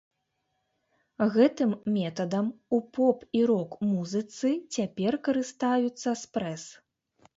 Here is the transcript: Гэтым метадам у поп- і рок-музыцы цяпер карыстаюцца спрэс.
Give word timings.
Гэтым 1.35 1.75
метадам 1.97 2.47
у 2.77 2.81
поп- 2.99 3.27
і 3.41 3.43
рок-музыцы 3.51 4.49
цяпер 4.75 5.13
карыстаюцца 5.29 6.09
спрэс. 6.27 6.63